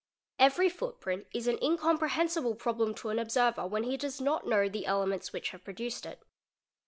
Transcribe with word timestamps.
Every 0.39 0.67
footprint 0.67 1.27
is 1.31 1.47
an 1.47 1.59
incomprehensible 1.61 2.55
problem 2.55 2.95
to 2.95 3.09
an 3.09 3.19
observer 3.19 3.67
whe 3.67 3.83
| 3.85 3.85
he 3.85 3.97
does 3.97 4.19
not 4.19 4.47
know 4.47 4.67
the 4.67 4.87
elements 4.87 5.31
which 5.31 5.51
have 5.51 5.63
produced 5.63 6.07
it. 6.07 6.23